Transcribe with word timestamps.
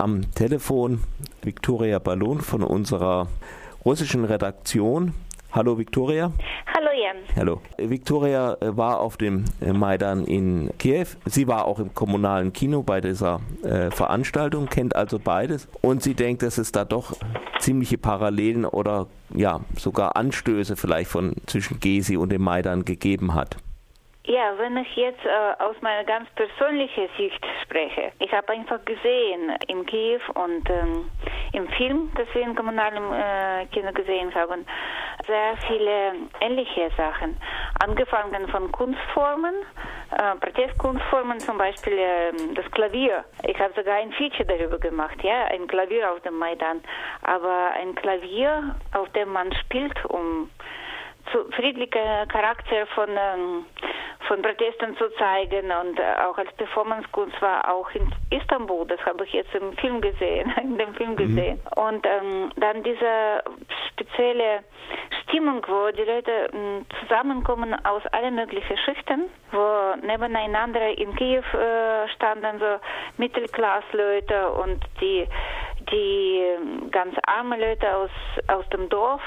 am 0.00 0.32
Telefon 0.34 1.00
Viktoria 1.42 1.98
Ballon 1.98 2.40
von 2.40 2.62
unserer 2.62 3.28
russischen 3.84 4.24
Redaktion. 4.24 5.14
Hallo 5.52 5.78
Viktoria. 5.78 6.32
Hallo 6.74 6.88
Jan. 6.92 7.16
Hallo. 7.36 7.60
Viktoria 7.76 8.56
äh, 8.60 8.76
war 8.76 9.00
auf 9.00 9.16
dem 9.16 9.44
äh, 9.60 9.72
Maidan 9.72 10.24
in 10.24 10.70
Kiew. 10.78 11.06
Sie 11.26 11.48
war 11.48 11.66
auch 11.66 11.78
im 11.80 11.92
kommunalen 11.92 12.52
Kino 12.52 12.82
bei 12.82 13.00
dieser 13.00 13.40
äh, 13.62 13.90
Veranstaltung, 13.90 14.66
kennt 14.66 14.94
also 14.94 15.18
beides. 15.18 15.68
Und 15.82 16.02
sie 16.02 16.14
denkt, 16.14 16.42
dass 16.42 16.58
es 16.58 16.72
da 16.72 16.84
doch 16.84 17.16
ziemliche 17.58 17.98
Parallelen 17.98 18.64
oder 18.64 19.08
ja 19.34 19.60
sogar 19.76 20.16
Anstöße 20.16 20.76
vielleicht 20.76 21.10
von 21.10 21.34
zwischen 21.46 21.80
Gesi 21.80 22.16
und 22.16 22.30
dem 22.30 22.42
Maidan 22.42 22.84
gegeben 22.84 23.34
hat. 23.34 23.56
Ja, 24.24 24.52
wenn 24.58 24.76
ich 24.76 24.96
jetzt 24.96 25.24
äh, 25.24 25.62
aus 25.62 25.76
meiner 25.80 26.04
ganz 26.04 26.28
persönlichen 26.30 27.08
Sicht 27.16 27.42
spreche, 27.62 28.12
ich 28.18 28.30
habe 28.32 28.50
einfach 28.50 28.84
gesehen 28.84 29.56
in 29.66 29.86
Kiew 29.86 30.20
und 30.34 30.68
ähm, 30.68 31.10
im 31.52 31.66
Film, 31.70 32.12
das 32.16 32.28
wir 32.34 32.42
im 32.42 32.54
kommunalen 32.54 33.12
äh, 33.14 33.66
Kino 33.72 33.90
gesehen 33.92 34.32
haben, 34.34 34.66
sehr 35.26 35.56
viele 35.66 36.12
ähnliche 36.40 36.90
Sachen. 36.98 37.36
Angefangen 37.82 38.46
von 38.48 38.70
Kunstformen, 38.72 39.54
äh, 40.10 40.36
Protestkunstformen, 40.36 41.40
zum 41.40 41.56
Beispiel 41.56 41.98
äh, 41.98 42.32
das 42.54 42.70
Klavier. 42.72 43.24
Ich 43.46 43.58
habe 43.58 43.72
sogar 43.74 43.96
ein 43.96 44.12
Feature 44.12 44.44
darüber 44.44 44.78
gemacht, 44.78 45.16
ja, 45.22 45.46
ein 45.46 45.66
Klavier 45.66 46.12
auf 46.12 46.20
dem 46.20 46.38
Maidan. 46.38 46.82
Aber 47.22 47.70
ein 47.72 47.94
Klavier, 47.94 48.76
auf 48.92 49.08
dem 49.10 49.30
man 49.32 49.50
spielt, 49.54 50.04
um 50.04 50.50
zu 51.32 51.50
friedlicher 51.52 52.26
Charakter 52.26 52.86
von 52.94 53.08
ähm, 53.10 53.64
von 54.30 54.42
Protesten 54.42 54.96
zu 54.96 55.08
zeigen 55.16 55.72
und 55.72 55.98
äh, 55.98 56.14
auch 56.24 56.38
als 56.38 56.52
Performancekunst 56.52 57.42
war 57.42 57.68
auch 57.68 57.90
in 57.94 58.08
Istanbul, 58.30 58.86
das 58.86 59.00
habe 59.04 59.24
ich 59.24 59.32
jetzt 59.32 59.52
im 59.56 59.72
Film 59.78 60.00
gesehen, 60.00 60.52
in 60.62 60.78
dem 60.78 60.94
Film 60.94 61.12
mhm. 61.12 61.16
gesehen. 61.16 61.60
Mhm. 61.76 61.82
Und 61.82 62.06
ähm, 62.06 62.52
dann 62.54 62.82
diese 62.84 63.42
spezielle 63.88 64.62
Stimmung, 65.22 65.64
wo 65.66 65.90
die 65.90 66.02
Leute 66.02 66.30
äh, 66.30 67.00
zusammenkommen 67.00 67.74
aus 67.84 68.06
allen 68.12 68.36
möglichen 68.36 68.76
Schichten, 68.78 69.24
wo 69.50 69.96
nebeneinander 70.06 70.96
in 70.96 71.14
Kiew 71.16 71.42
äh, 71.54 72.08
standen 72.14 72.60
so 72.60 72.78
Mittelklassleute 73.16 74.50
und 74.52 74.80
die 75.00 75.26
die 75.90 76.38
ähm, 76.38 76.90
ganz 76.92 77.16
armen 77.26 77.58
Leute 77.58 77.96
aus 77.96 78.10
aus 78.46 78.68
dem 78.68 78.88
Dorf 78.90 79.22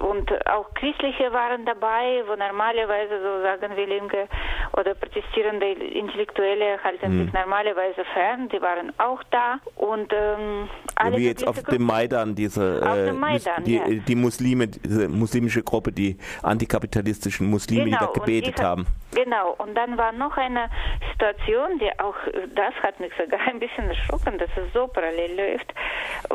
und 0.00 0.30
auch 0.48 0.72
Christliche 0.74 1.32
waren 1.32 1.64
dabei, 1.64 2.22
wo 2.26 2.34
normalerweise, 2.34 3.20
so 3.22 3.42
sagen 3.42 3.76
wir 3.76 3.86
Linke 3.86 4.28
oder 4.76 4.94
protestierende 4.94 5.72
Intellektuelle 5.72 6.82
halten 6.82 7.16
mhm. 7.16 7.24
sich 7.24 7.32
normalerweise 7.32 8.04
fern, 8.12 8.48
die 8.48 8.60
waren 8.60 8.92
auch 8.98 9.22
da 9.30 9.58
und 9.76 10.12
ähm, 10.12 10.68
alle 10.94 11.16
Wie 11.16 11.26
jetzt 11.26 11.46
auf 11.46 11.62
dem 11.62 11.82
Maidan, 11.82 12.34
diese 12.34 12.80
äh, 12.80 13.12
Maidan, 13.12 13.64
die, 13.64 13.76
ja. 13.76 13.84
die, 13.88 14.14
Muslime, 14.14 14.68
diese 14.68 15.08
muslimische 15.08 15.62
Gruppe, 15.62 15.92
die 15.92 16.16
antikapitalistischen 16.42 17.48
Muslime, 17.48 17.84
genau, 17.84 17.98
die 17.98 18.04
da 18.04 18.12
gebetet 18.12 18.58
die 18.58 18.62
haben. 18.62 18.86
Genau, 19.14 19.54
und 19.58 19.74
dann 19.74 19.98
war 19.98 20.12
noch 20.12 20.36
eine 20.36 20.70
Situation, 21.12 21.78
die 21.78 21.90
auch, 21.98 22.14
das 22.54 22.74
hat 22.82 22.98
mich 23.00 23.12
sogar 23.18 23.40
ein 23.46 23.58
bisschen 23.58 23.88
erschrocken, 23.88 24.38
dass 24.38 24.50
es 24.56 24.72
so 24.72 24.86
parallel 24.86 25.36
läuft, 25.36 25.74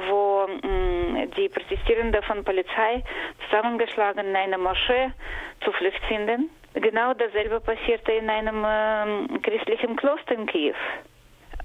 wo 0.09 0.26
die 1.37 1.49
Protestierenden 1.49 2.23
von 2.23 2.43
Polizei 2.43 3.03
zusammengeschlagen 3.45 4.27
in 4.27 4.35
einer 4.35 4.57
Moschee 4.57 5.11
Zuflucht 5.63 6.03
finden. 6.07 6.49
Genau 6.73 7.13
dasselbe 7.13 7.59
passierte 7.59 8.11
in 8.11 8.29
einem 8.29 9.41
christlichen 9.41 9.95
Kloster 9.95 10.33
in 10.35 10.45
Kiew. 10.45 10.75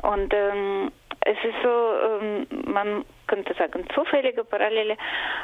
Und 0.03 0.33
ähm, 0.35 0.91
es 1.25 1.37
ist 1.45 1.63
so, 1.63 1.69
ähm, 1.69 2.47
man 2.67 3.05
könnte 3.27 3.55
sagen, 3.55 3.85
zufällige 3.95 4.45
Parallele, 4.45 4.97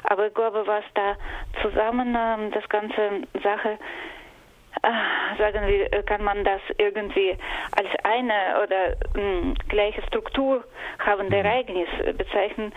aber 0.05 0.27
ich 0.27 0.35
glaube, 0.35 0.67
was 0.67 0.85
da 0.95 1.17
zusammen 1.63 2.17
ähm, 2.19 2.51
das 2.51 2.69
ganze 2.69 3.23
Sache 3.43 3.79
sagen 5.39 5.67
wir, 5.67 5.89
kann 6.05 6.23
man 6.23 6.45
das 6.45 6.61
irgendwie 6.79 7.37
als 7.77 7.89
eine 8.05 8.63
oder 8.63 8.97
mh, 9.15 9.23
hm, 9.23 9.55
gleiche 9.69 10.03
Struktur 10.03 10.65
habende 11.05 11.37
mhm. 11.37 11.45
Ereignis 11.45 11.89
bezeichnen, 12.17 12.73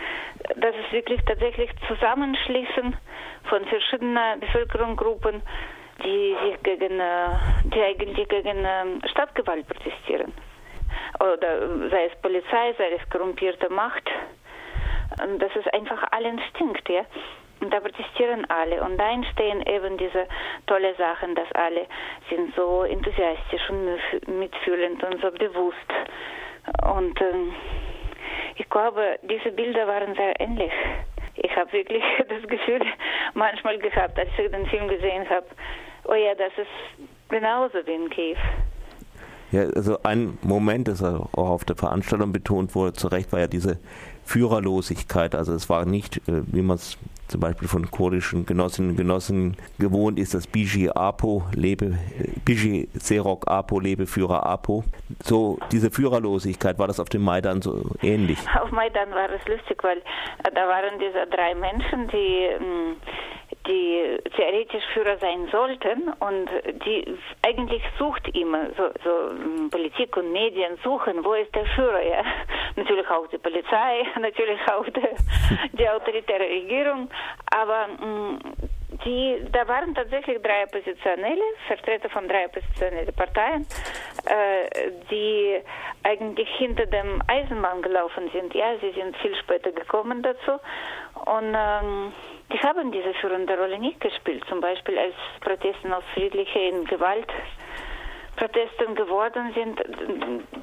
dass 0.56 0.74
es 0.74 0.92
wirklich 0.92 1.20
tatsächlich 1.26 1.70
Zusammenschließen 1.88 2.96
von 3.44 3.64
verschiedenen 3.66 4.40
Bevölkerungsgruppen, 4.40 5.42
die 6.04 6.36
sich 6.44 6.62
gegen, 6.62 7.00
äh, 7.00 7.28
die 7.64 7.82
eigentlich 7.82 8.28
gegen 8.28 8.64
äh, 8.64 9.08
Stadtgewalt 9.08 9.66
protestieren. 9.68 10.32
Oder 11.20 11.88
sei 11.90 12.06
es 12.06 12.20
Polizei, 12.20 12.74
sei 12.78 12.92
es 12.92 13.10
korrumpierte 13.10 13.68
Macht. 13.70 14.08
Dass 15.38 15.54
es 15.54 15.66
einfach 15.74 16.10
allen 16.10 16.40
stinkt, 16.50 16.88
ja. 16.88 17.04
Und 17.62 17.72
da 17.72 17.78
protestieren 17.78 18.44
alle. 18.50 18.82
Und 18.82 18.98
da 18.98 19.12
entstehen 19.12 19.62
eben 19.66 19.96
diese 19.96 20.26
tolle 20.66 20.94
Sachen, 20.96 21.36
dass 21.36 21.50
alle 21.52 21.86
sind 22.28 22.52
so 22.56 22.82
enthusiastisch 22.82 23.70
und 23.70 24.36
mitfühlend 24.40 25.02
und 25.04 25.22
so 25.22 25.30
bewusst. 25.30 25.76
Und 26.94 27.20
ähm, 27.20 27.54
ich 28.56 28.68
glaube, 28.68 29.18
diese 29.22 29.52
Bilder 29.52 29.86
waren 29.86 30.14
sehr 30.16 30.38
ähnlich. 30.40 30.72
Ich 31.36 31.54
habe 31.54 31.72
wirklich 31.72 32.02
das 32.28 32.42
Gefühl 32.48 32.82
manchmal 33.34 33.78
gehabt, 33.78 34.18
als 34.18 34.28
ich 34.36 34.50
den 34.50 34.66
Film 34.66 34.88
gesehen 34.88 35.28
habe, 35.30 35.46
oh 36.06 36.14
ja, 36.14 36.34
das 36.34 36.52
ist 36.56 37.08
genauso 37.28 37.86
wie 37.86 37.94
in 37.94 38.10
Kiew. 38.10 38.38
Ja, 39.52 39.64
also 39.64 39.98
ein 40.02 40.38
Moment, 40.42 40.88
das 40.88 41.02
auch 41.02 41.28
auf 41.34 41.64
der 41.64 41.76
Veranstaltung 41.76 42.32
betont 42.32 42.74
wurde, 42.74 42.94
zu 42.94 43.08
Recht 43.08 43.32
war 43.32 43.40
ja 43.40 43.46
diese 43.46 43.78
Führerlosigkeit. 44.24 45.34
Also 45.34 45.52
es 45.52 45.68
war 45.68 45.84
nicht, 45.84 46.16
äh, 46.28 46.42
wie 46.46 46.62
man 46.62 46.76
es 46.76 46.96
zum 47.28 47.40
Beispiel 47.40 47.68
von 47.68 47.90
kurdischen 47.90 48.46
Genossinnen 48.46 48.92
und 48.92 48.96
Genossen 48.96 49.56
gewohnt 49.78 50.18
ist, 50.18 50.34
das 50.34 50.46
Biji 50.46 50.90
Apo, 50.90 51.44
Lebe, 51.54 51.98
Biji 52.44 52.88
Serok 52.94 53.48
Apo, 53.48 53.80
Lebeführer 53.80 54.44
Apo. 54.44 54.84
So 55.22 55.58
diese 55.70 55.90
Führerlosigkeit, 55.90 56.78
war 56.78 56.86
das 56.86 57.00
auf 57.00 57.08
dem 57.08 57.22
Maidan 57.22 57.62
so 57.62 57.90
ähnlich? 58.02 58.38
Auf 58.60 58.70
Maidan 58.70 59.10
war 59.10 59.30
es 59.30 59.46
lustig, 59.48 59.82
weil 59.82 59.98
äh, 59.98 60.50
da 60.54 60.68
waren 60.68 60.98
diese 60.98 61.26
drei 61.26 61.54
Menschen, 61.54 62.08
die 62.08 62.48
hm, 62.58 62.96
die 63.66 64.18
theoretisch 64.36 64.84
Führer 64.92 65.18
sein 65.18 65.48
sollten 65.50 66.08
und 66.20 66.48
die 66.84 67.16
eigentlich 67.46 67.82
sucht 67.98 68.28
immer 68.36 68.70
so, 68.76 68.90
so 69.04 69.30
hm, 69.30 69.70
Politik 69.70 70.16
und 70.16 70.32
Medien 70.32 70.78
suchen, 70.82 71.24
wo 71.24 71.34
ist 71.34 71.54
der 71.54 71.66
Führer? 71.66 72.02
Ja? 72.02 72.22
Natürlich 72.76 73.08
auch 73.08 73.26
die 73.28 73.38
Polizei, 73.38 74.04
natürlich 74.20 74.60
auch 74.68 74.84
die, 74.86 75.08
die 75.76 75.88
autoritäre 75.88 76.48
Regierung, 76.48 77.10
aber 77.54 77.88
mh, 77.88 78.00
hm, 78.00 78.38
die, 79.04 79.44
da 79.50 79.66
waren 79.66 79.94
tatsächlich 79.94 80.40
drei 80.42 80.64
Oppositionelle, 80.64 81.42
Vertreter 81.66 82.08
von 82.10 82.28
drei 82.28 82.46
oppositionellen 82.46 83.14
Parteien, 83.14 83.66
äh, 84.26 84.90
die 85.10 85.58
eigentlich 86.02 86.48
hinter 86.56 86.86
dem 86.86 87.22
Eisenbahn 87.26 87.82
gelaufen 87.82 88.30
sind. 88.32 88.54
Ja, 88.54 88.76
sie 88.80 88.92
sind 88.92 89.16
viel 89.18 89.34
später 89.36 89.72
gekommen 89.72 90.22
dazu 90.22 90.52
und 91.24 91.54
ähm, 91.56 92.12
die 92.50 92.58
haben 92.60 92.92
diese 92.92 93.14
führende 93.14 93.56
Rolle 93.56 93.78
nicht 93.78 94.00
gespielt. 94.00 94.44
Zum 94.48 94.60
Beispiel 94.60 94.98
als 94.98 95.14
Protesten 95.40 95.92
aus 95.92 96.04
friedlichen 96.14 96.84
Gewalt 96.86 97.28
Protesten 98.36 98.94
geworden 98.94 99.52
sind, 99.54 99.80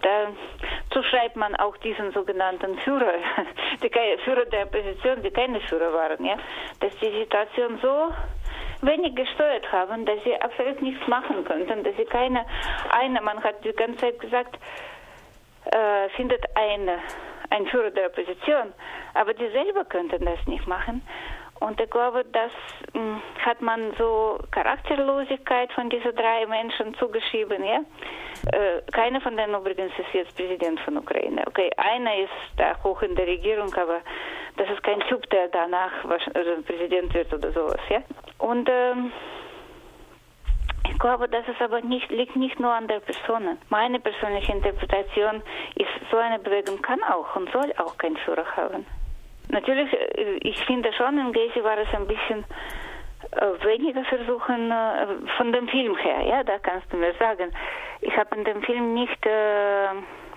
dazu 0.01 1.03
schreibt 1.03 1.35
man 1.35 1.55
auch 1.55 1.77
diesen 1.77 2.11
sogenannten 2.11 2.77
Führer, 2.79 3.13
die 3.83 3.91
Führer 4.23 4.45
der 4.45 4.65
Opposition, 4.65 5.21
die 5.21 5.29
keine 5.29 5.61
Führer 5.61 5.93
waren, 5.93 6.25
ja, 6.25 6.37
dass 6.79 6.95
die 6.97 7.11
Situation 7.11 7.77
so 7.81 8.11
wenig 8.81 9.15
gesteuert 9.15 9.71
haben, 9.71 10.05
dass 10.05 10.23
sie 10.23 10.35
absolut 10.41 10.81
nichts 10.81 11.07
machen 11.07 11.43
könnten, 11.45 11.83
dass 11.83 11.95
sie 11.95 12.05
keine, 12.05 12.45
eine, 12.91 13.21
man 13.21 13.43
hat 13.43 13.63
die 13.63 13.73
ganze 13.73 13.97
Zeit 13.97 14.19
gesagt, 14.19 14.57
äh, 15.65 16.09
findet 16.15 16.43
eine, 16.55 16.99
ein 17.51 17.67
Führer 17.67 17.91
der 17.91 18.07
Opposition, 18.07 18.73
aber 19.13 19.33
die 19.33 19.49
selber 19.49 19.85
könnten 19.85 20.25
das 20.25 20.45
nicht 20.47 20.65
machen. 20.65 21.03
Und 21.59 21.79
ich 21.81 21.89
glaube, 21.89 22.25
das 22.31 22.51
hm, 22.93 23.21
hat 23.45 23.61
man 23.61 23.93
so 23.97 24.39
Charakterlosigkeit 24.51 25.71
von 25.73 25.89
diesen 25.89 26.15
drei 26.15 26.45
Menschen 26.45 26.93
zugeschrieben. 26.95 27.63
Ja? 27.63 27.79
Äh, 28.51 28.81
keiner 28.91 29.19
von 29.21 29.35
denen 29.35 29.55
übrigens 29.55 29.91
ist 29.97 30.13
jetzt 30.13 30.35
Präsident 30.35 30.79
von 30.81 30.97
Ukraine. 30.97 31.43
Okay, 31.47 31.69
einer 31.77 32.15
ist 32.17 32.29
da 32.57 32.75
hoch 32.83 33.01
in 33.01 33.15
der 33.15 33.27
Regierung, 33.27 33.73
aber 33.75 33.99
das 34.57 34.69
ist 34.69 34.83
kein 34.83 34.99
Typ, 35.01 35.29
der 35.29 35.49
danach 35.49 35.91
also 36.05 36.61
Präsident 36.65 37.13
wird 37.13 37.33
oder 37.33 37.51
sowas. 37.51 37.81
Ja? 37.89 38.01
Und 38.37 38.69
ähm, 38.69 39.11
ich 40.89 40.97
glaube, 40.97 41.27
das 41.29 41.47
ist 41.47 41.61
aber 41.61 41.81
nicht, 41.81 42.09
liegt 42.09 42.35
nicht 42.35 42.59
nur 42.59 42.71
an 42.71 42.87
der 42.87 42.99
Person. 42.99 43.57
Meine 43.69 43.99
persönliche 43.99 44.53
Interpretation 44.53 45.41
ist, 45.75 45.89
so 46.09 46.17
eine 46.17 46.39
Bewegung 46.39 46.81
kann 46.81 47.01
auch 47.03 47.35
und 47.35 47.49
soll 47.51 47.73
auch 47.77 47.97
keinen 47.97 48.17
Führer 48.17 48.45
haben. 48.55 48.85
Natürlich, 49.49 49.91
äh, 49.93 50.37
ich 50.41 50.63
finde 50.65 50.93
schon, 50.93 51.17
in 51.17 51.33
Gezi 51.33 51.63
war 51.63 51.77
es 51.77 51.93
ein 51.93 52.07
bisschen 52.07 52.45
äh, 53.31 53.65
weniger 53.65 54.03
versuchen 54.05 54.71
äh, 54.71 55.07
von 55.37 55.51
dem 55.51 55.67
Film 55.67 55.97
her, 55.97 56.21
ja, 56.25 56.43
da 56.43 56.57
kannst 56.59 56.91
du 56.91 56.97
mir 56.97 57.13
sagen. 57.19 57.51
Ich 58.01 58.15
habe 58.15 58.35
in 58.37 58.45
dem 58.45 58.61
Film 58.63 58.93
nicht 58.93 59.25
äh, 59.25 59.89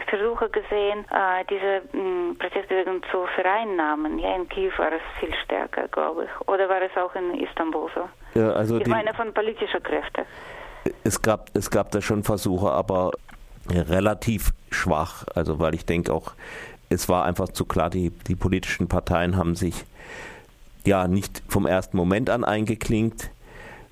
Versuche 0.08 0.48
gesehen, 0.48 1.04
äh, 1.10 1.44
diese 1.48 1.82
mh, 1.92 2.02
hm, 2.02 2.36
Protestbewegung 2.38 3.02
zu 3.10 3.26
vereinnahmen. 3.34 4.18
Ja, 4.18 4.34
in 4.34 4.48
Kiew 4.48 4.72
war 4.76 4.92
es 4.92 5.02
viel 5.20 5.32
stärker, 5.44 5.88
glaube 5.88 6.24
ich. 6.24 6.48
Oder 6.48 6.68
war 6.68 6.82
es 6.82 6.94
auch 6.96 7.14
in 7.14 7.40
Istanbul 7.40 7.88
so? 7.94 8.08
Ja, 8.38 8.50
also 8.50 8.78
ich 8.78 8.86
meine 8.86 9.14
von 9.14 9.32
politischer 9.32 9.80
Kräfte. 9.80 10.26
Es 11.04 11.22
gab, 11.22 11.50
es 11.54 11.70
gab 11.70 11.92
da 11.92 12.00
schon 12.00 12.24
Versuche, 12.24 12.70
aber 12.70 13.12
relativ 13.70 14.50
schwach. 14.70 15.24
Also 15.34 15.60
weil 15.60 15.74
ich 15.74 15.86
denke 15.86 16.12
auch, 16.12 16.32
es 16.92 17.08
war 17.08 17.24
einfach 17.24 17.48
zu 17.48 17.64
klar, 17.64 17.90
die, 17.90 18.10
die 18.28 18.36
politischen 18.36 18.86
Parteien 18.88 19.36
haben 19.36 19.56
sich 19.56 19.84
ja 20.84 21.08
nicht 21.08 21.42
vom 21.48 21.66
ersten 21.66 21.96
Moment 21.96 22.30
an 22.30 22.44
eingeklinkt. 22.44 23.30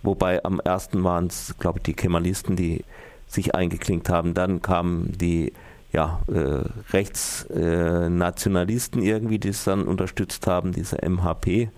Wobei 0.02 0.44
am 0.44 0.60
ersten 0.60 1.02
waren 1.04 1.26
es, 1.26 1.54
glaube 1.58 1.78
ich, 1.78 1.82
die 1.84 1.94
Kemalisten, 1.94 2.56
die 2.56 2.84
sich 3.26 3.54
eingeklinkt 3.54 4.08
haben. 4.08 4.34
Dann 4.34 4.62
kamen 4.62 5.12
die 5.18 5.52
ja, 5.92 6.20
äh, 6.28 6.62
Rechtsnationalisten 6.92 9.02
äh, 9.02 9.06
irgendwie, 9.06 9.38
die 9.38 9.48
es 9.48 9.64
dann 9.64 9.82
unterstützt 9.82 10.46
haben, 10.46 10.72
diese 10.72 10.98
MHP, 11.02 11.68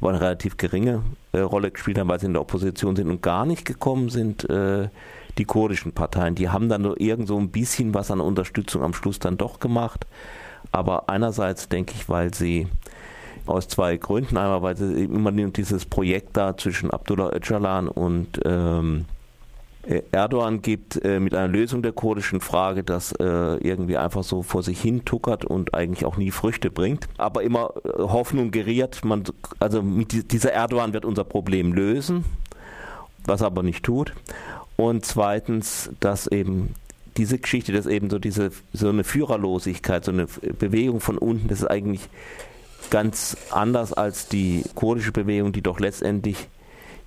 wo 0.00 0.08
eine 0.08 0.20
relativ 0.20 0.56
geringe 0.56 1.02
äh, 1.32 1.38
Rolle 1.38 1.70
gespielt 1.70 1.98
haben, 1.98 2.08
weil 2.08 2.20
sie 2.20 2.26
in 2.26 2.32
der 2.32 2.42
Opposition 2.42 2.96
sind 2.96 3.08
und 3.08 3.22
gar 3.22 3.46
nicht 3.46 3.64
gekommen 3.64 4.10
sind, 4.10 4.48
äh, 4.50 4.88
die 5.38 5.44
kurdischen 5.44 5.92
Parteien. 5.92 6.34
Die 6.34 6.48
haben 6.48 6.68
dann 6.68 6.82
nur 6.82 7.00
irgend 7.00 7.28
so 7.28 7.38
ein 7.38 7.50
bisschen 7.50 7.94
was 7.94 8.10
an 8.10 8.20
Unterstützung 8.20 8.82
am 8.82 8.94
Schluss 8.94 9.18
dann 9.18 9.38
doch 9.38 9.60
gemacht. 9.60 10.06
Aber 10.72 11.08
einerseits 11.08 11.68
denke 11.68 11.94
ich, 11.96 12.08
weil 12.08 12.34
sie 12.34 12.68
aus 13.46 13.68
zwei 13.68 13.96
Gründen. 13.96 14.36
Einmal, 14.36 14.62
weil 14.62 14.76
sie 14.76 15.04
immer 15.04 15.30
dieses 15.32 15.84
Projekt 15.84 16.36
da 16.36 16.56
zwischen 16.56 16.90
Abdullah 16.90 17.30
Öcalan 17.34 17.88
und 17.88 18.40
ähm, 18.44 19.04
äh, 19.86 20.02
Erdogan 20.12 20.62
gibt 20.62 21.04
äh, 21.04 21.20
mit 21.20 21.34
einer 21.34 21.48
Lösung 21.48 21.82
der 21.82 21.92
kurdischen 21.92 22.40
Frage, 22.40 22.84
das 22.84 23.12
äh, 23.12 23.24
irgendwie 23.24 23.96
einfach 23.96 24.24
so 24.24 24.42
vor 24.42 24.62
sich 24.62 24.80
hin 24.80 25.04
tuckert 25.04 25.44
und 25.44 25.74
eigentlich 25.74 26.06
auch 26.06 26.16
nie 26.16 26.30
Früchte 26.30 26.70
bringt, 26.70 27.08
aber 27.18 27.42
immer 27.42 27.74
äh, 27.84 27.98
Hoffnung 27.98 28.50
geriert, 28.50 29.04
man, 29.04 29.24
also 29.60 29.82
mit 29.82 30.32
dieser 30.32 30.52
Erdogan 30.52 30.92
wird 30.92 31.04
unser 31.04 31.24
Problem 31.24 31.72
lösen, 31.72 32.24
was 33.26 33.42
er 33.42 33.48
aber 33.48 33.62
nicht 33.62 33.84
tut. 33.84 34.14
Und 34.76 35.04
zweitens, 35.04 35.90
dass 36.00 36.26
eben 36.26 36.74
diese 37.16 37.38
Geschichte, 37.38 37.72
dass 37.72 37.86
eben 37.86 38.10
so 38.10 38.18
diese 38.18 38.50
so 38.72 38.88
eine 38.88 39.04
Führerlosigkeit, 39.04 40.04
so 40.04 40.12
eine 40.12 40.26
Bewegung 40.58 41.00
von 41.00 41.18
unten, 41.18 41.48
das 41.48 41.60
ist 41.60 41.66
eigentlich 41.66 42.08
ganz 42.90 43.36
anders 43.50 43.92
als 43.92 44.28
die 44.28 44.64
kurdische 44.74 45.12
Bewegung, 45.12 45.52
die 45.52 45.62
doch 45.62 45.80
letztendlich 45.80 46.48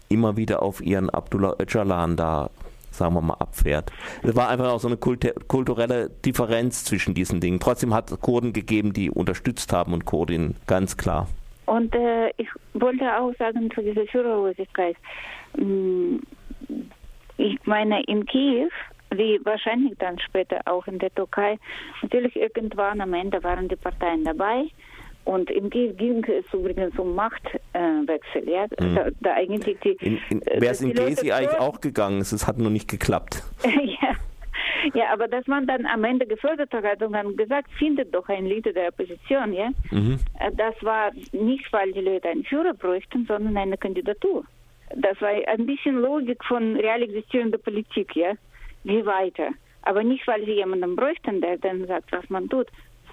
immer 0.10 0.38
wieder 0.38 0.64
auf 0.64 0.82
ihren 0.82 1.10
Abdullah 1.10 1.56
Öcalan 1.60 2.16
da 2.16 2.50
sagen 2.98 3.14
wir 3.14 3.22
mal, 3.22 3.36
abfährt. 3.36 3.92
Es 4.24 4.36
war 4.36 4.50
einfach 4.50 4.70
auch 4.70 4.80
so 4.80 4.88
eine 4.88 4.98
kulturelle 4.98 6.10
Differenz 6.10 6.84
zwischen 6.84 7.14
diesen 7.14 7.40
Dingen. 7.40 7.60
Trotzdem 7.60 7.94
hat 7.94 8.12
es 8.12 8.20
Kurden 8.20 8.54
gegeben, 8.54 8.92
die 8.92 9.12
unterstützt 9.12 9.72
haben 9.72 9.94
und 9.94 10.06
Kurdinnen, 10.06 10.56
ganz 10.66 10.98
klar. 10.98 11.28
Und 11.68 11.94
äh, 11.94 12.30
ich 12.38 12.48
wollte 12.74 13.06
auch 13.18 13.34
sagen 13.38 13.70
zu 13.72 13.82
dieser 13.82 14.06
Führerlosigkeit. 14.08 14.96
Mm, 15.58 16.18
ich 17.38 17.60
meine, 17.66 18.02
in 18.04 18.26
Kiew, 18.26 18.70
wie 19.12 19.40
wahrscheinlich 19.44 19.98
dann 20.00 20.20
später 20.20 20.62
auch 20.66 20.88
in 20.88 21.00
der 21.00 21.14
Türkei, 21.14 21.58
natürlich 22.02 22.36
irgendwann 22.36 23.02
am 23.02 23.14
Ende 23.14 23.44
waren 23.44 23.68
die 23.68 23.76
Parteien 23.76 24.24
dabei 24.24 24.66
und 25.28 25.52
in 25.52 25.70
Kiew 25.70 25.94
ging 25.94 26.24
es 26.24 26.46
übrigens 26.54 26.98
um 26.98 27.14
Machtwechsel. 27.14 28.48
Äh, 28.48 28.52
ja? 28.52 28.66
Mhm. 28.80 28.96
Da, 28.96 29.08
da, 29.20 29.34
eigentlich 29.34 29.78
die, 29.84 29.98
in, 30.00 30.20
in, 30.30 30.42
äh, 30.44 30.62
Wäre 30.62 30.72
es 30.72 30.82
in 30.82 30.94
Gezi 30.94 31.34
eigentlich 31.34 31.60
auch 31.60 31.82
gegangen, 31.82 32.22
es 32.22 32.48
hat 32.48 32.58
nur 32.58 32.72
nicht 32.72 32.90
geklappt. 32.90 33.44
ja. 33.64 34.16
Ja, 34.94 35.12
aber 35.12 35.28
dass 35.28 35.46
man 35.48 35.68
dann 35.68 35.86
am 35.86 36.06
Ende 36.06 36.26
gefördert 36.26 36.72
hat 36.72 37.04
und 37.04 37.12
dann 37.12 37.36
gesagt, 37.36 37.70
findet 37.78 38.16
doch 38.16 38.30
ein 38.30 38.46
Leader 38.46 38.72
der 38.72 38.88
Opposition, 38.88 39.52
ja. 39.52 39.70
Mhm. 39.92 40.18
Äh, 40.40 40.52
das 40.54 40.76
war 40.82 41.12
nicht, 41.34 41.74
weil 41.74 41.92
die 41.92 42.02
Leute 42.02 42.30
einen 42.30 42.46
Führer 42.46 42.74
bräuchten, 42.74 43.26
sondern 43.26 43.58
eine 43.58 43.78
Kandidatur. 43.78 44.46
Das 44.96 45.20
war 45.20 45.30
ein 45.30 45.66
bisschen 45.66 45.98
Logik 45.98 46.42
von 46.46 46.78
real 46.78 47.02
existierender 47.02 47.58
Politik, 47.58 48.16
ja. 48.16 48.32
Wie 48.88 49.06
weiter. 49.06 49.50
Aber 49.84 50.04
nicht, 50.04 50.28
weil 50.28 50.44
sie 50.46 50.54
jemanden 50.54 50.96
bräuchten, 50.96 51.42
der 51.42 51.58
dann 51.58 51.86
sagt, 51.88 52.12
was 52.12 52.30
man 52.30 52.50
tut, 52.50 52.68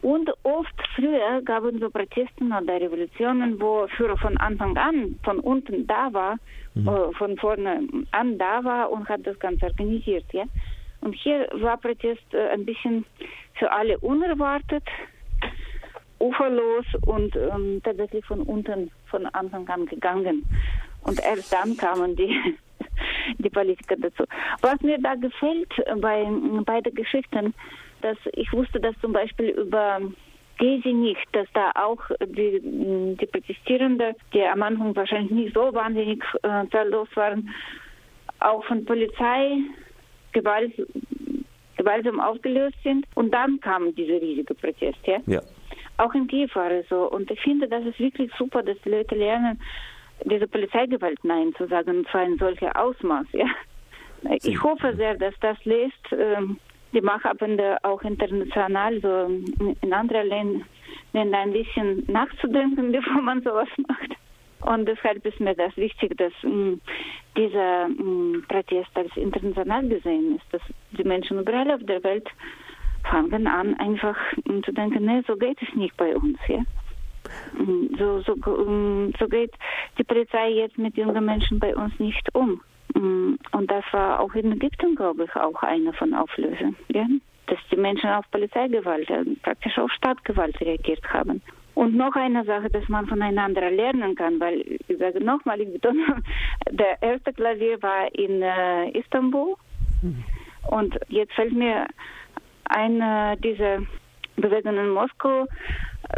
und 0.04 0.30
oft 0.42 0.74
früher 0.94 1.40
gab 1.42 1.64
es 1.64 1.80
so 1.80 1.88
Proteste 1.88 2.44
oder 2.44 2.78
Revolutionen, 2.78 3.58
wo 3.58 3.86
Führer 3.96 4.18
von 4.18 4.36
Anfang 4.36 4.76
an 4.76 5.18
von 5.24 5.38
unten 5.40 5.86
da 5.86 6.12
war, 6.12 6.36
mhm. 6.74 6.86
Äh, 6.86 7.12
von 7.14 7.38
vorne 7.38 7.88
an 8.10 8.36
da 8.36 8.62
war 8.62 8.90
und 8.90 9.08
hat 9.08 9.26
das 9.26 9.38
Ganze 9.38 9.64
organisiert. 9.64 10.26
Ja? 10.32 10.44
Und 11.00 11.14
hier 11.14 11.48
war 11.54 11.78
Protest 11.78 12.34
äh, 12.34 12.50
ein 12.50 12.66
bisschen 12.66 13.06
für 13.54 13.72
alle 13.72 13.98
unerwartet, 14.00 14.84
uferlos 16.20 16.84
und 17.06 17.34
ähm, 17.36 17.80
tatsächlich 17.82 18.26
von 18.26 18.42
unten 18.42 18.90
von 19.06 19.24
Anfang 19.26 19.66
an 19.68 19.86
gegangen. 19.86 20.44
Und 21.04 21.18
erst 21.24 21.50
dann 21.50 21.78
kamen 21.78 22.14
die, 22.14 22.56
die 23.38 23.50
Politiker 23.50 23.96
dazu. 23.96 24.24
Was 24.62 24.80
mir 24.80 24.98
da 24.98 25.14
gefällt 25.14 25.72
bei, 26.00 26.26
bei 26.64 26.80
der 26.80 26.92
Geschichten, 26.92 27.54
dass 28.02 28.18
ich 28.32 28.52
wusste 28.52 28.80
das 28.80 28.94
zum 29.00 29.12
Beispiel 29.12 29.50
über 29.50 30.00
Gezi 30.58 30.92
nicht, 30.92 31.26
dass 31.32 31.48
da 31.54 31.72
auch 31.74 32.00
die, 32.24 32.60
die 33.18 33.26
Protestierenden, 33.26 34.14
die 34.32 34.42
am 34.42 34.62
Anfang 34.62 34.94
wahrscheinlich 34.94 35.32
nicht 35.32 35.54
so 35.54 35.72
wahnsinnig 35.74 36.22
äh, 36.42 36.66
zahllos 36.70 37.08
waren, 37.14 37.50
auch 38.40 38.64
von 38.64 38.84
Polizei 38.84 39.58
Gewalt, 40.32 40.72
gewaltsam 41.76 42.20
aufgelöst 42.20 42.76
sind. 42.82 43.06
Und 43.14 43.32
dann 43.32 43.60
kam 43.60 43.94
dieser 43.94 44.20
riesige 44.20 44.54
Protest. 44.54 44.98
Ja? 45.06 45.18
ja. 45.26 45.40
Auch 45.96 46.12
in 46.14 46.26
Kiew 46.26 46.48
war 46.54 46.70
es 46.70 46.88
so. 46.88 47.10
Und 47.10 47.30
ich 47.30 47.40
finde, 47.40 47.68
das 47.68 47.84
ist 47.86 47.98
wirklich 47.98 48.30
super, 48.36 48.62
dass 48.62 48.76
die 48.84 48.90
Leute 48.90 49.14
lernen, 49.14 49.60
diese 50.24 50.46
Polizeigewalt 50.46 51.22
Nein 51.24 51.52
zu 51.56 51.66
sagen, 51.66 52.06
zwar 52.10 52.24
in 52.24 52.38
solcher 52.38 52.78
Ausmaß. 52.80 53.26
Ja? 53.32 53.46
Ich 54.42 54.62
hoffe 54.62 54.94
sehr, 54.96 55.16
dass 55.16 55.34
das 55.40 55.62
lässt. 55.64 56.12
Ähm, 56.12 56.58
die 56.94 57.00
Machthabende 57.00 57.76
auch 57.82 58.02
international, 58.02 59.00
so 59.00 59.26
in 59.80 59.92
anderen 59.92 60.28
Ländern 60.28 61.34
ein 61.34 61.52
bisschen 61.52 62.04
nachzudenken, 62.06 62.92
bevor 62.92 63.20
man 63.20 63.42
sowas 63.42 63.68
macht. 63.88 64.12
Und 64.60 64.86
deshalb 64.86 65.24
ist 65.26 65.40
mir 65.40 65.54
das 65.54 65.76
wichtig, 65.76 66.16
dass 66.16 66.32
mh, 66.42 66.50
mm, 66.50 66.80
dieser 67.36 67.88
mh, 67.88 68.02
mm, 68.02 68.44
Protest 68.48 68.90
als 68.94 69.14
international 69.16 69.86
gesehen 69.88 70.36
ist, 70.36 70.46
dass 70.52 70.62
die 70.92 71.04
Menschen 71.04 71.40
überall 71.40 71.70
auf 71.70 71.84
der 71.84 72.02
Welt 72.02 72.26
fangen 73.10 73.46
an, 73.46 73.74
einfach 73.74 74.16
mh, 74.44 74.54
mm, 74.54 74.64
zu 74.64 74.72
denken, 74.72 75.04
nee, 75.04 75.22
so 75.26 75.36
geht 75.36 75.60
es 75.60 75.74
nicht 75.74 75.94
bei 75.98 76.16
uns. 76.16 76.38
Ja? 76.48 76.60
So, 77.98 78.20
so, 78.20 78.34
so 79.18 79.28
geht 79.28 79.52
die 79.98 80.04
Polizei 80.04 80.50
jetzt 80.50 80.78
mit 80.78 80.96
jungen 80.96 81.24
Menschen 81.24 81.58
bei 81.58 81.74
uns 81.74 81.98
nicht 81.98 82.34
um. 82.34 82.60
Mm, 82.94 83.34
und 83.52 83.70
das 83.70 83.84
war 83.92 84.20
auch 84.20 84.34
in 84.34 84.52
Ägypten, 84.52 84.94
glaube 84.94 85.24
ich, 85.24 85.36
auch 85.36 85.62
eine 85.62 85.92
von 85.92 86.14
Auflösungen. 86.14 86.76
Ja? 86.88 87.06
Dass 87.46 87.58
die 87.70 87.76
Menschen 87.76 88.10
auf 88.10 88.30
Polizeigewalt, 88.30 89.08
äh, 89.10 89.24
praktisch 89.42 89.78
auf 89.78 89.90
Stadtgewalt 89.92 90.60
reagiert 90.60 91.02
haben. 91.12 91.42
Und 91.74 91.96
noch 91.96 92.14
eine 92.14 92.44
Sache, 92.44 92.70
dass 92.70 92.88
man 92.88 93.06
voneinander 93.06 93.68
lernen 93.70 94.14
kann, 94.14 94.38
weil 94.38 94.60
ich 94.60 94.98
sage 94.98 95.22
nochmal, 95.22 95.60
ich 95.60 95.72
betone, 95.72 96.22
der 96.70 97.02
erste 97.02 97.32
Klavier 97.32 97.82
war 97.82 98.14
in 98.14 98.42
äh, 98.42 98.90
Istanbul. 98.90 99.54
Mhm. 100.02 100.24
Und 100.70 100.98
jetzt 101.08 101.32
fällt 101.34 101.52
mir 101.52 101.86
ein, 102.66 103.00
äh, 103.00 103.36
diese 103.38 103.86
Bewegung 104.36 104.76
in 104.76 104.90
Moskau, 104.90 105.46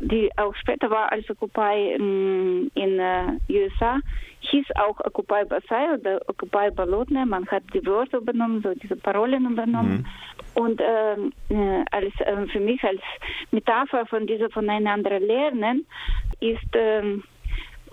die 0.00 0.30
auch 0.36 0.54
später 0.56 0.90
war 0.90 1.12
als 1.12 1.28
Occupy 1.30 1.94
in, 1.94 2.70
in 2.74 2.98
uh, 2.98 3.38
USA, 3.48 3.98
hieß 4.40 4.66
auch 4.76 4.98
Occupy 5.00 5.44
Basai 5.48 5.94
oder 5.94 6.20
Occupy 6.28 6.70
Balotne. 6.70 7.26
Man 7.26 7.46
hat 7.48 7.62
die 7.74 7.84
Wörter 7.84 8.18
übernommen, 8.18 8.62
so 8.62 8.74
diese 8.74 8.96
Parolen 8.96 9.50
übernommen. 9.50 9.98
Mhm. 9.98 10.62
Und 10.62 10.80
ähm, 10.80 11.32
äh, 11.50 11.84
als, 11.90 12.12
äh, 12.20 12.46
für 12.46 12.60
mich 12.60 12.82
als 12.82 13.00
Metapher 13.50 14.06
von 14.06 14.26
dieser 14.26 14.48
voneinander 14.50 15.20
lernen 15.20 15.86
ist 16.40 16.74
äh, 16.74 17.18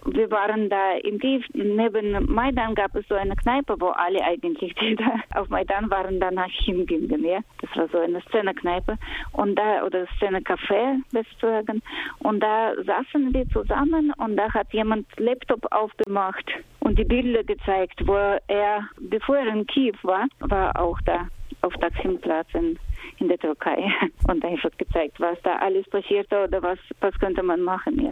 wir 0.05 0.29
waren 0.31 0.69
da 0.69 0.93
in 1.03 1.19
Kiew, 1.19 1.41
neben 1.53 2.31
Maidan 2.33 2.75
gab 2.75 2.95
es 2.95 3.07
so 3.07 3.15
eine 3.15 3.35
Kneipe, 3.35 3.75
wo 3.79 3.87
alle 3.87 4.21
eigentlich, 4.23 4.73
die 4.75 4.95
da 4.95 5.39
auf 5.39 5.49
Maidan 5.49 5.89
waren, 5.89 6.19
danach 6.19 6.51
hingingen. 6.51 7.23
Ja? 7.23 7.39
Das 7.61 7.75
war 7.75 7.87
so 7.89 7.99
eine 7.99 8.21
Szene-Kneipe 8.29 8.97
und 9.31 9.55
da, 9.55 9.83
oder 9.83 10.05
Szene-Café, 10.17 11.01
besser 11.11 11.29
zu 11.39 11.47
sagen. 11.47 11.81
Und 12.19 12.41
da 12.41 12.73
saßen 12.75 13.33
wir 13.33 13.47
zusammen 13.49 14.13
und 14.17 14.35
da 14.35 14.51
hat 14.53 14.73
jemand 14.73 15.07
Laptop 15.17 15.65
aufgemacht 15.71 16.51
und 16.81 16.99
die 16.99 17.05
Bilder 17.05 17.43
gezeigt, 17.43 18.05
wo 18.05 18.15
er, 18.47 18.87
bevor 18.99 19.37
er 19.37 19.47
in 19.47 19.65
Kiew 19.67 19.95
war, 20.03 20.27
war 20.39 20.79
auch 20.79 20.99
da 21.05 21.27
auf 21.61 21.73
Taksimplatz 21.75 22.47
in, 22.53 22.77
in 23.19 23.29
der 23.29 23.37
Türkei 23.37 23.91
und 24.27 24.43
einfach 24.43 24.71
gezeigt, 24.77 25.19
was 25.19 25.37
da 25.43 25.55
alles 25.57 25.87
passierte 25.89 26.43
oder 26.43 26.61
was, 26.61 26.79
was 26.99 27.17
könnte 27.19 27.41
man 27.41 27.61
machen. 27.61 27.99
Ja. 28.03 28.11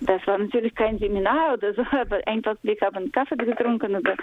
Das 0.00 0.26
war 0.26 0.38
natürlich 0.38 0.74
kein 0.74 0.98
Seminar 0.98 1.54
oder 1.54 1.74
so, 1.74 1.82
aber 1.90 2.20
einfach, 2.26 2.56
wir 2.62 2.76
haben 2.80 3.10
Kaffee 3.12 3.36
getrunken 3.36 3.96
oder 3.96 4.14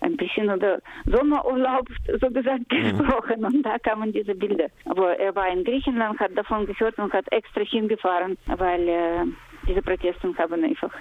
ein 0.00 0.16
bisschen 0.16 0.50
über 0.50 0.78
Sommerurlaub, 1.06 1.88
so 2.20 2.30
gesagt, 2.30 2.70
mhm. 2.72 2.98
gesprochen 2.98 3.44
und 3.44 3.62
da 3.62 3.78
kamen 3.78 4.12
diese 4.12 4.34
Bilder. 4.34 4.68
Aber 4.84 5.18
er 5.18 5.34
war 5.34 5.48
in 5.48 5.64
Griechenland, 5.64 6.18
hat 6.20 6.36
davon 6.36 6.66
gehört 6.66 6.98
und 6.98 7.12
hat 7.12 7.30
extra 7.32 7.62
hingefahren, 7.62 8.36
weil 8.46 8.88
äh, 8.88 9.24
diese 9.66 9.82
Proteste 9.82 10.34
haben 10.36 10.64
einfach 10.64 10.92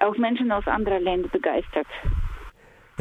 auch 0.00 0.16
Menschen 0.16 0.50
aus 0.50 0.66
anderen 0.66 1.04
Ländern 1.04 1.30
begeistert. 1.30 1.86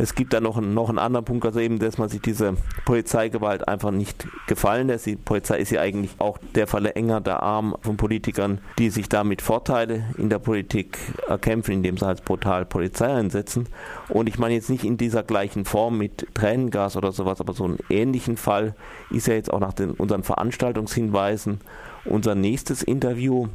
Es 0.02 0.16
gibt 0.16 0.32
da 0.32 0.40
noch, 0.40 0.62
noch 0.62 0.88
einen 0.88 0.98
anderen 0.98 1.26
Punkt, 1.26 1.46
also 1.46 1.60
eben, 1.60 1.78
dass 1.78 1.98
man 1.98 2.08
sich 2.08 2.22
diese 2.22 2.56
Polizeigewalt 2.86 3.68
einfach 3.68 3.92
nicht 3.92 4.26
gefallen 4.48 4.88
lässt. 4.88 5.06
Die 5.06 5.18
Polizei 5.18 5.58
ist 5.60 5.72
ja 5.72 5.82
eigentlich 5.82 6.12
auch 6.20 6.38
der 6.56 6.68
verlängerte 6.68 7.44
Arm 7.44 7.76
von 7.82 7.98
Politikern, 7.98 8.60
die 8.78 8.92
sich 8.92 9.10
damit 9.10 9.42
Vorteile 9.42 10.06
in 10.18 10.30
der 10.30 10.40
Politik 10.40 10.98
erkämpfen, 11.28 11.74
indem 11.74 11.98
sie 11.98 12.06
als 12.06 12.22
brutal 12.22 12.66
Polizei 12.66 13.14
einsetzen. 13.14 13.68
Und 14.08 14.30
ich 14.30 14.40
meine 14.40 14.54
jetzt 14.54 14.70
nicht 14.70 14.86
in 14.86 14.96
dieser 14.96 15.22
gleichen 15.22 15.66
Form 15.66 15.98
mit 15.98 16.28
Tränengas 16.34 16.96
oder 16.96 17.12
sowas, 17.12 17.42
aber 17.42 17.52
so 17.52 17.66
einen 17.66 17.80
ähnlichen 17.90 18.38
Fall 18.38 18.76
ist 19.12 19.28
ja 19.28 19.34
jetzt 19.34 19.52
auch 19.52 19.60
nach 19.60 19.74
den, 19.74 19.92
unseren 19.92 20.24
Veranstaltungshinweisen 20.24 21.60
unser 22.06 22.36
nächstes 22.36 22.84
Interview 22.84 23.48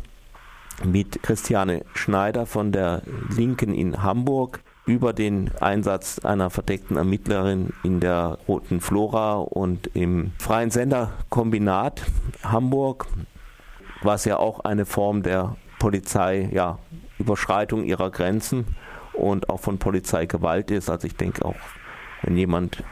mit 0.85 1.23
Christiane 1.23 1.87
Schneider 1.95 2.45
von 2.45 2.71
der 2.71 3.01
Linken 3.35 3.73
in 3.73 4.03
Hamburg 4.03 4.61
über 4.87 5.13
den 5.13 5.51
Einsatz 5.61 6.19
einer 6.19 6.51
verdeckten 6.51 6.97
Ermittlerin 6.97 7.73
in 7.83 8.01
der 8.01 8.39
Roten 8.47 8.81
Flora 8.81 9.37
und 9.37 9.89
im 9.95 10.33
Freien 10.39 10.71
Senderkombinat 10.71 12.03
Hamburg, 12.43 13.07
was 14.03 14.27
ja 14.27 14.37
auch 14.37 14.61
eine 14.61 14.85
Form 14.85 15.23
der 15.23 15.57
Polizei, 15.79 16.49
ja, 16.53 16.79
Überschreitung 17.19 17.85
ihrer 17.85 18.11
Grenzen 18.11 18.67
und 19.15 19.49
auch 19.49 19.61
von 19.61 19.79
Polizeigewalt 19.79 20.71
ist. 20.71 20.91
Also 20.91 21.07
ich 21.07 21.17
denke 21.17 21.45
auch, 21.45 21.55
wenn 22.23 22.37
jemand 22.37 22.83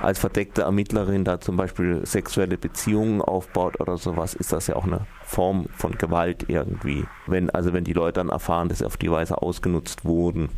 als 0.00 0.18
verdeckte 0.18 0.62
Ermittlerin 0.62 1.24
da 1.24 1.40
zum 1.40 1.56
Beispiel 1.56 2.06
sexuelle 2.06 2.56
Beziehungen 2.56 3.20
aufbaut 3.20 3.80
oder 3.80 3.98
sowas, 3.98 4.34
ist 4.34 4.52
das 4.52 4.66
ja 4.66 4.76
auch 4.76 4.86
eine 4.86 5.06
Form 5.22 5.66
von 5.76 5.98
Gewalt 5.98 6.46
irgendwie. 6.48 7.04
Wenn, 7.26 7.50
also 7.50 7.72
wenn 7.72 7.84
die 7.84 7.92
Leute 7.92 8.14
dann 8.14 8.30
erfahren, 8.30 8.68
dass 8.68 8.78
sie 8.78 8.86
auf 8.86 8.96
die 8.96 9.10
Weise 9.10 9.42
ausgenutzt 9.42 10.04
wurden. 10.04 10.48